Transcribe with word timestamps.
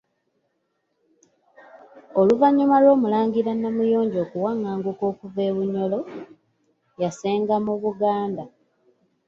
Oluvannyuma 2.19 2.77
lw’Omulangira 2.83 3.51
Namuyonjo 3.55 4.17
okuwaŋŋanguka 4.25 5.03
okuva 5.11 5.41
e 5.49 5.51
Bunyoro, 5.55 5.99
yasenga 7.01 7.55
mu 7.65 7.73
Buganda. 7.81 8.43